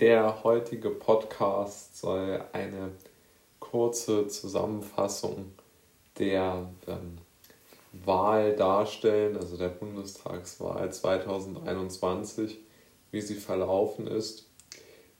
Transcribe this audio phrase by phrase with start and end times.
[0.00, 2.90] Der heutige Podcast soll eine
[3.60, 5.52] kurze Zusammenfassung
[6.18, 7.18] der ähm,
[8.04, 12.58] Wahl darstellen, also der Bundestagswahl 2021,
[13.12, 14.50] wie sie verlaufen ist.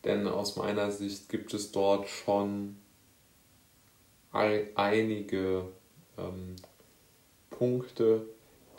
[0.03, 2.77] Denn aus meiner Sicht gibt es dort schon
[4.33, 5.69] einige
[6.19, 6.57] ähm,
[7.51, 8.27] Punkte,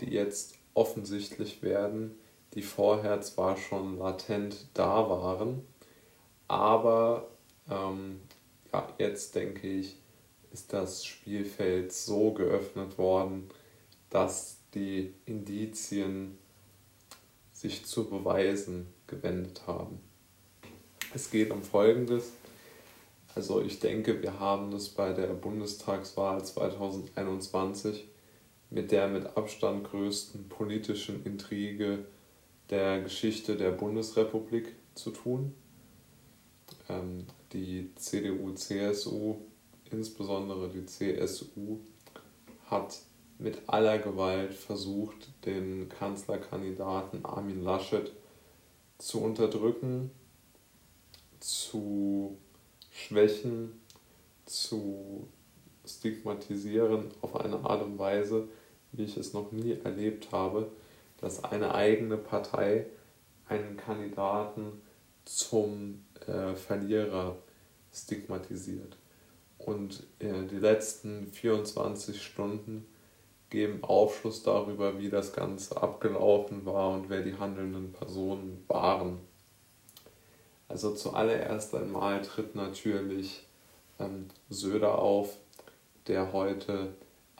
[0.02, 2.20] die jetzt offensichtlich werden,
[2.54, 5.66] die vorher zwar schon latent da waren,
[6.48, 7.27] aber
[7.70, 8.22] ähm,
[8.72, 9.95] ja, jetzt denke ich,
[10.52, 13.49] ist das Spielfeld so geöffnet worden,
[14.09, 16.38] dass die Indizien
[17.52, 20.00] sich zu Beweisen gewendet haben.
[21.13, 22.31] Es geht um Folgendes.
[23.34, 28.08] Also ich denke, wir haben es bei der Bundestagswahl 2021
[28.70, 32.05] mit der mit Abstand größten politischen Intrige
[32.70, 35.53] der Geschichte der Bundesrepublik zu tun.
[36.89, 39.36] Ähm, die CDU, CSU,
[39.91, 41.80] insbesondere die CSU,
[42.69, 43.00] hat
[43.38, 48.11] mit aller Gewalt versucht, den Kanzlerkandidaten Armin Laschet
[48.97, 50.11] zu unterdrücken,
[51.39, 52.38] zu
[52.92, 53.81] schwächen,
[54.45, 55.27] zu
[55.86, 58.47] stigmatisieren auf eine Art und Weise,
[58.94, 60.72] wie ich es noch nie erlebt habe,
[61.20, 62.88] dass eine eigene Partei
[63.47, 64.81] einen Kandidaten
[65.25, 67.38] zum äh, Verlierer
[67.94, 68.97] stigmatisiert.
[69.58, 72.85] Und äh, die letzten 24 Stunden
[73.49, 79.19] geben Aufschluss darüber, wie das Ganze abgelaufen war und wer die handelnden Personen waren.
[80.67, 83.45] Also zuallererst einmal tritt natürlich
[83.99, 85.38] ähm, Söder auf,
[86.08, 86.93] der heute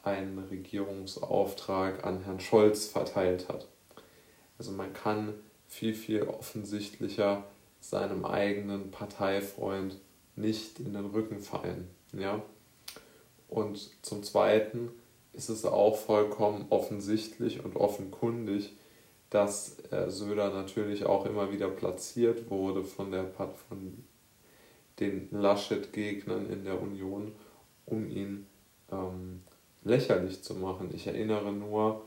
[0.04, 3.68] einen Regierungsauftrag an Herrn Scholz verteilt hat.
[4.58, 5.34] Also man kann
[5.68, 7.44] viel, viel offensichtlicher
[7.90, 10.00] seinem eigenen Parteifreund
[10.36, 11.90] nicht in den Rücken fallen.
[12.14, 12.42] Ja?
[13.48, 14.92] Und zum Zweiten
[15.34, 18.74] ist es auch vollkommen offensichtlich und offenkundig,
[19.30, 23.26] dass äh, Söder natürlich auch immer wieder platziert wurde von, der,
[23.70, 24.04] von
[25.00, 27.34] den Laschet-Gegnern in der Union,
[27.86, 28.48] um ihn
[28.92, 29.42] ähm,
[29.84, 30.90] lächerlich zu machen.
[30.94, 32.05] Ich erinnere nur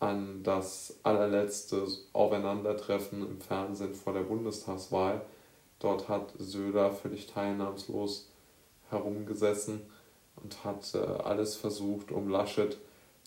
[0.00, 5.22] an das allerletzte Aufeinandertreffen im Fernsehen vor der Bundestagswahl.
[5.80, 8.30] Dort hat Söder völlig teilnahmslos
[8.90, 9.82] herumgesessen
[10.36, 12.78] und hat äh, alles versucht, um Laschet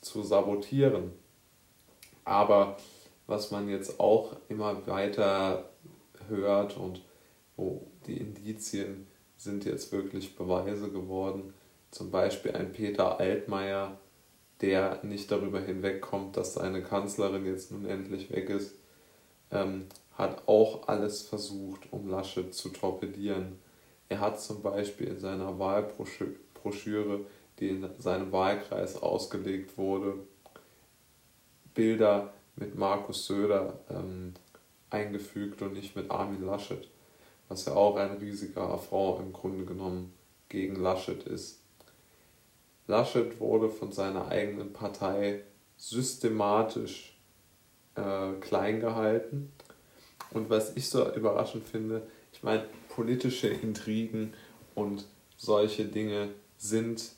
[0.01, 1.11] zu sabotieren.
[2.23, 2.77] Aber
[3.27, 5.69] was man jetzt auch immer weiter
[6.27, 7.01] hört und
[7.55, 11.53] wo die Indizien sind jetzt wirklich Beweise geworden,
[11.91, 13.97] zum Beispiel ein Peter Altmaier,
[14.61, 18.75] der nicht darüber hinwegkommt, dass seine Kanzlerin jetzt nun endlich weg ist,
[19.51, 23.59] ähm, hat auch alles versucht, um Laschet zu torpedieren.
[24.09, 27.21] Er hat zum Beispiel in seiner Wahlbroschüre,
[27.59, 30.15] die in seinem Wahlkreis ausgelegt wurde,
[31.73, 34.33] Bilder mit Markus Söder ähm,
[34.89, 36.87] eingefügt und nicht mit Armin Laschet,
[37.47, 40.13] was ja auch ein riesiger Affront im Grunde genommen
[40.49, 41.60] gegen Laschet ist.
[42.91, 45.43] Laschet wurde von seiner eigenen Partei
[45.77, 47.17] systematisch
[47.95, 49.53] äh, klein gehalten.
[50.31, 54.33] Und was ich so überraschend finde, ich meine, politische Intrigen
[54.75, 55.05] und
[55.37, 57.13] solche Dinge sind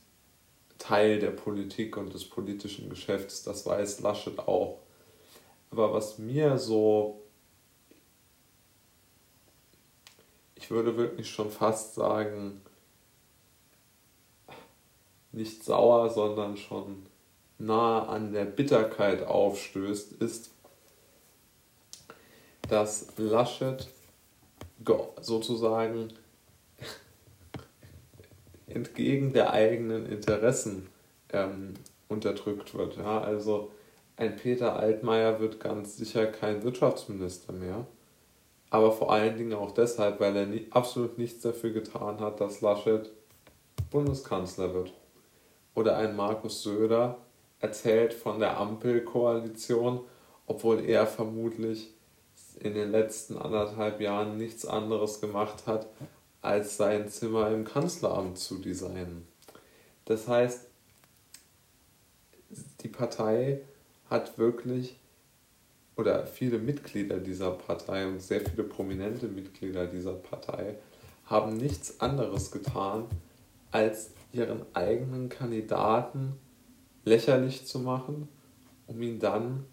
[0.78, 4.79] Teil der Politik und des politischen Geschäfts, das weiß Laschet auch.
[5.72, 7.23] Aber was mir so,
[10.53, 12.62] ich würde wirklich schon fast sagen,
[15.33, 17.03] nicht sauer, sondern schon
[17.57, 20.51] nah an der Bitterkeit aufstößt, ist,
[22.69, 23.89] dass Laschet
[25.21, 26.13] sozusagen
[28.67, 30.88] entgegen der eigenen Interessen
[31.31, 31.73] ähm,
[32.09, 32.97] unterdrückt wird.
[32.97, 33.21] Ja?
[33.21, 33.71] Also
[34.17, 37.88] ein Peter Altmaier wird ganz sicher kein Wirtschaftsminister mehr,
[38.69, 42.62] aber vor allen Dingen auch deshalb, weil er nie, absolut nichts dafür getan hat, dass
[42.62, 43.09] Laschet
[43.89, 44.94] Bundeskanzler wird
[45.75, 47.18] oder ein Markus Söder
[47.60, 50.02] erzählt von der Ampelkoalition,
[50.48, 51.94] obwohl er vermutlich
[52.60, 55.88] in den letzten anderthalb Jahren nichts anderes gemacht hat,
[56.42, 59.25] als sein Zimmer im Kanzleramt zu designen.
[60.06, 60.68] Das heißt,
[62.81, 63.62] die Partei
[64.10, 64.98] hat wirklich,
[65.96, 70.75] oder viele Mitglieder dieser Partei und sehr viele prominente Mitglieder dieser Partei
[71.25, 73.06] haben nichts anderes getan,
[73.74, 76.34] als ihren eigenen Kandidaten
[77.06, 78.30] lächerlich zu machen,
[78.88, 79.66] um ihn dann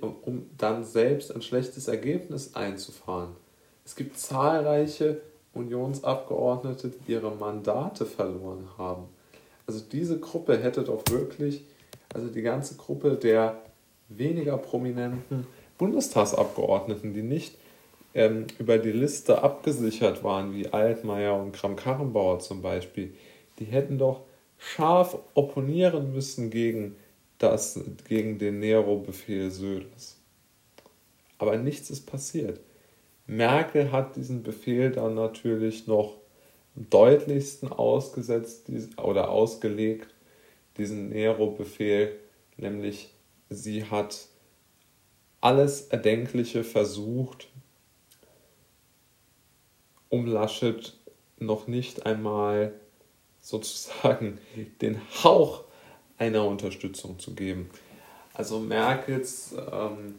[0.00, 3.36] um dann selbst ein schlechtes Ergebnis einzufahren.
[3.84, 5.20] Es gibt zahlreiche
[5.52, 9.04] Unionsabgeordnete, die ihre Mandate verloren haben.
[9.68, 11.64] Also diese Gruppe hätte doch wirklich,
[12.12, 13.62] also die ganze Gruppe der
[14.08, 15.46] weniger prominenten
[15.78, 17.56] Bundestagsabgeordneten, die nicht
[18.14, 23.14] ähm, über die Liste abgesichert waren, wie Altmaier und Kram-Karrenbauer zum Beispiel,
[23.58, 24.22] die hätten doch
[24.58, 26.96] scharf opponieren müssen gegen,
[27.38, 30.18] das, gegen den Nero-Befehl Söders.
[31.38, 32.60] Aber nichts ist passiert.
[33.26, 36.16] Merkel hat diesen Befehl dann natürlich noch
[36.76, 38.68] am deutlichsten ausgesetzt
[38.98, 40.08] oder ausgelegt,
[40.76, 42.16] diesen Nero-Befehl,
[42.56, 43.14] nämlich
[43.48, 44.26] sie hat
[45.40, 47.48] alles Erdenkliche versucht,
[50.10, 50.92] um Laschet
[51.38, 52.74] noch nicht einmal
[53.40, 54.38] sozusagen
[54.82, 55.64] den Hauch
[56.18, 57.70] einer Unterstützung zu geben.
[58.34, 60.14] Also Merkels ähm,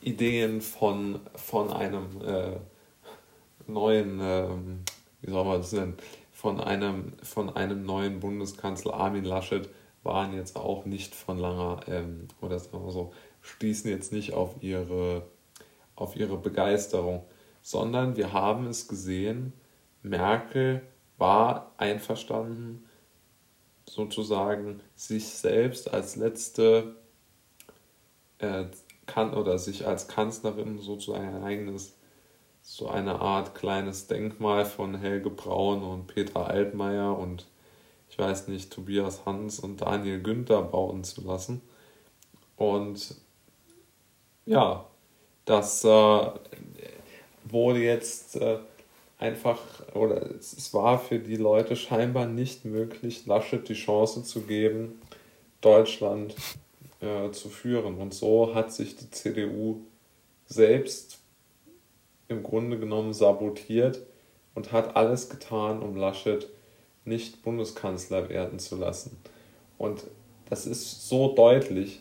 [0.00, 2.56] Ideen von, von einem äh,
[3.66, 4.48] neuen, äh,
[5.22, 5.96] wie soll man das nennen,
[6.32, 9.68] von einem, von einem neuen Bundeskanzler Armin Laschet
[10.04, 13.12] waren jetzt auch nicht von langer, ähm, oder sagen wir so,
[13.42, 15.22] stießen jetzt nicht auf ihre,
[15.96, 17.24] auf ihre Begeisterung,
[17.68, 19.52] sondern wir haben es gesehen,
[20.02, 20.80] Merkel
[21.18, 22.88] war einverstanden,
[23.84, 26.96] sozusagen sich selbst als letzte
[28.38, 28.64] äh,
[29.04, 31.98] kann oder sich als Kanzlerin sozusagen ein eigenes,
[32.62, 37.48] so eine Art kleines Denkmal von Helge Braun und Peter Altmaier und
[38.08, 41.60] ich weiß nicht, Tobias Hans und Daniel Günther bauen zu lassen.
[42.56, 43.14] Und
[44.46, 44.86] ja,
[45.44, 46.30] das äh,
[47.52, 48.58] wurde jetzt äh,
[49.18, 49.60] einfach,
[49.94, 55.00] oder es, es war für die Leute scheinbar nicht möglich, Laschet die Chance zu geben,
[55.60, 56.34] Deutschland
[57.00, 57.98] äh, zu führen.
[57.98, 59.80] Und so hat sich die CDU
[60.46, 61.18] selbst
[62.28, 64.00] im Grunde genommen sabotiert
[64.54, 66.48] und hat alles getan, um Laschet
[67.04, 69.16] nicht Bundeskanzler werden zu lassen.
[69.78, 70.04] Und
[70.48, 72.00] das ist so deutlich.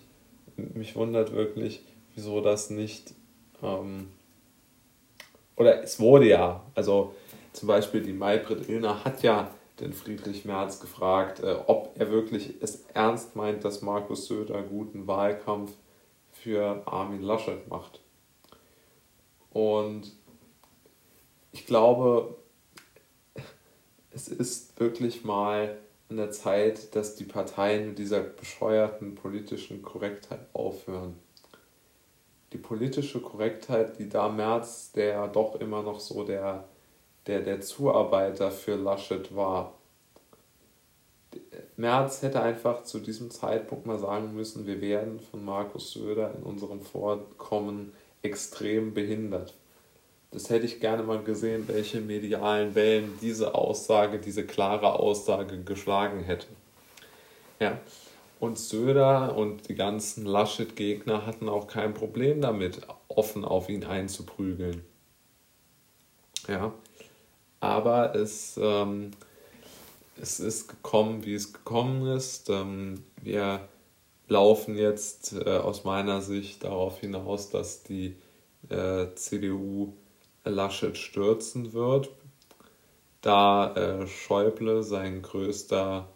[0.56, 1.82] Mich wundert wirklich,
[2.16, 3.14] wieso das nicht.
[3.62, 4.08] Ähm,
[5.58, 7.14] oder es wurde ja, also
[7.52, 12.56] zum Beispiel die Maybrit Illner hat ja den Friedrich Merz gefragt, äh, ob er wirklich
[12.62, 15.72] es ernst meint, dass Markus Söder guten Wahlkampf
[16.32, 18.00] für Armin Laschet macht.
[19.52, 20.12] Und
[21.52, 22.36] ich glaube,
[24.12, 25.78] es ist wirklich mal
[26.10, 31.16] an der Zeit, dass die Parteien mit dieser bescheuerten politischen Korrektheit aufhören.
[32.54, 36.66] Die politische Korrektheit, die da Merz, der doch immer noch so der
[37.28, 39.74] der der Zuarbeiter für Laschet war.
[41.76, 46.44] Merz hätte einfach zu diesem Zeitpunkt mal sagen müssen, wir werden von Markus Söder in
[46.44, 49.54] unserem Vorkommen extrem behindert.
[50.32, 56.22] Das hätte ich gerne mal gesehen, welche medialen Wellen diese Aussage, diese klare Aussage geschlagen
[56.22, 56.48] hätte.
[57.60, 57.80] Ja.
[58.40, 64.84] Und Söder und die ganzen Laschet-Gegner hatten auch kein Problem damit, offen auf ihn einzuprügeln.
[66.48, 66.74] Ja.
[67.60, 69.12] Aber es, ähm,
[70.22, 72.50] es ist gekommen, wie es gekommen ist.
[72.50, 73.68] Ähm, wir
[74.28, 78.16] laufen jetzt äh, aus meiner Sicht darauf hinaus, dass die
[78.70, 79.94] äh, CDU
[80.44, 82.10] Laschet stürzen wird,
[83.22, 86.08] da äh, Schäuble, sein größter,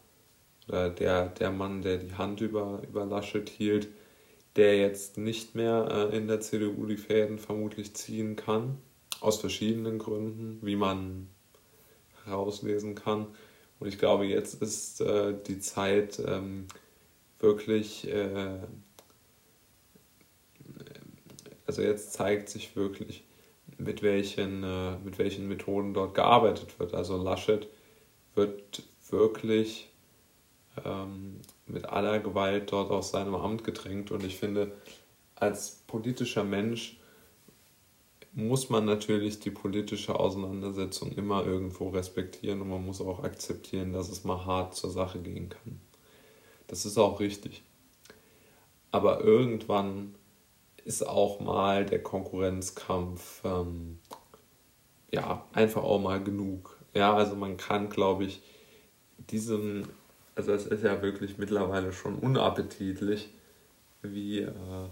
[0.71, 3.89] oder der, der Mann, der die Hand über, über Laschet hielt,
[4.55, 8.77] der jetzt nicht mehr äh, in der CDU die Fäden vermutlich ziehen kann,
[9.19, 11.27] aus verschiedenen Gründen, wie man
[12.23, 13.27] herauslesen kann.
[13.79, 16.67] Und ich glaube, jetzt ist äh, die Zeit ähm,
[17.39, 18.59] wirklich, äh,
[21.65, 23.25] also jetzt zeigt sich wirklich,
[23.77, 26.93] mit welchen, äh, mit welchen Methoden dort gearbeitet wird.
[26.93, 27.67] Also Laschet
[28.35, 29.90] wird wirklich
[30.85, 34.11] ähm, mit aller Gewalt dort aus seinem Amt gedrängt.
[34.11, 34.71] Und ich finde,
[35.35, 36.99] als politischer Mensch
[38.33, 44.09] muss man natürlich die politische Auseinandersetzung immer irgendwo respektieren und man muss auch akzeptieren, dass
[44.09, 45.81] es mal hart zur Sache gehen kann.
[46.67, 47.63] Das ist auch richtig.
[48.91, 50.15] Aber irgendwann
[50.85, 53.99] ist auch mal der Konkurrenzkampf ähm,
[55.11, 56.77] ja einfach auch mal genug.
[56.93, 58.41] Ja, also man kann, glaube ich,
[59.17, 59.87] diesen,
[60.35, 63.29] also es ist ja wirklich mittlerweile schon unappetitlich,
[64.01, 64.89] wie äh,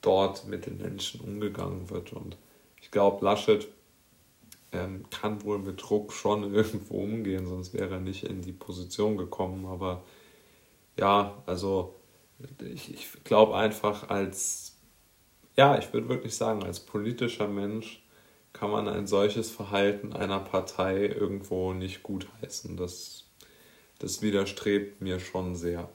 [0.00, 2.36] dort mit den Menschen umgegangen wird und
[2.80, 3.66] ich glaube, Laschet
[4.72, 9.16] ähm, kann wohl mit Druck schon irgendwo umgehen, sonst wäre er nicht in die Position
[9.16, 9.66] gekommen.
[9.66, 10.04] Aber
[10.98, 11.94] ja, also
[12.60, 14.76] ich, ich glaube einfach, als
[15.56, 18.02] ja, ich würde wirklich sagen, als politischer Mensch
[18.52, 22.76] kann man ein solches Verhalten einer Partei irgendwo nicht gutheißen.
[22.76, 23.25] Das,
[23.98, 25.88] das widerstrebt mir schon sehr.